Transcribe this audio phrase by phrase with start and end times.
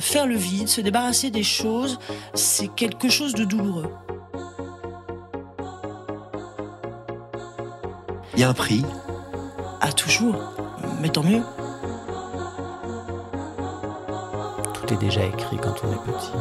[0.00, 1.98] faire le vide, se débarrasser des choses,
[2.34, 3.92] c'est quelque chose de douloureux.
[8.34, 8.84] Il y a un prix?
[9.80, 10.36] Ah, toujours.
[11.00, 11.42] Mais tant mieux.
[14.74, 16.32] Tout est déjà écrit quand on est petit.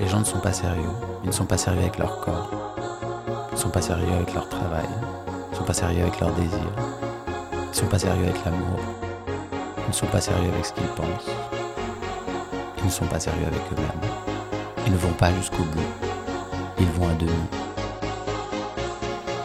[0.00, 0.88] Les gens ne sont pas sérieux.
[1.24, 2.50] Ils ne sont pas sérieux avec leur corps.
[3.50, 4.88] Ils ne sont pas sérieux avec leur travail.
[5.48, 6.58] Ils ne sont pas sérieux avec leurs désirs.
[7.52, 8.80] Ils ne sont pas sérieux avec l'amour.
[9.92, 11.30] Ils ne sont pas sérieux avec ce qu'ils pensent.
[12.78, 14.10] Ils ne sont pas sérieux avec eux-mêmes.
[14.86, 15.80] Ils ne vont pas jusqu'au bout.
[16.80, 17.30] Ils vont à demi.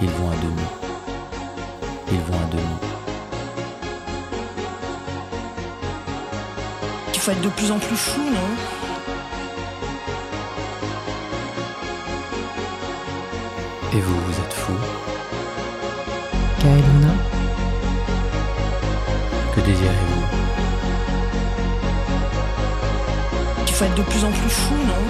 [0.02, 0.64] Ils vont à demi.
[2.14, 2.78] Ils vont à demi.
[7.14, 8.56] Il faut être de plus en plus fou, non?
[13.94, 14.80] Et vous, vous êtes fous
[16.62, 17.14] Kaeluna,
[19.54, 20.17] Que désirez-vous?
[23.78, 25.04] Faut être de plus en plus fou, non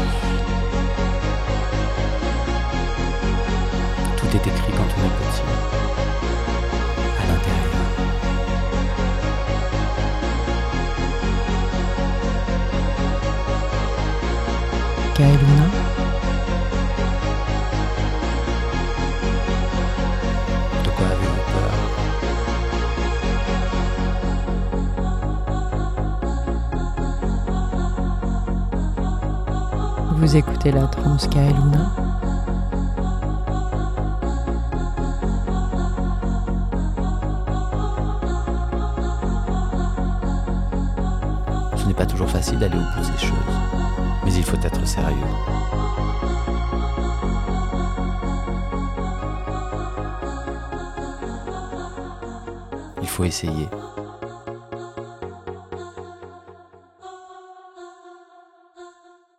[4.17, 5.43] Tout est écrit quand on est petit.
[7.17, 7.77] À l'intérieur.
[15.15, 15.86] Kaeluna,
[30.17, 31.91] vous écoutez la trance Kaeluna,
[41.77, 43.31] Ce n'est pas toujours facile d'aller au bout des choses,
[44.25, 45.15] mais il faut être sérieux.
[53.01, 53.69] Il faut essayer.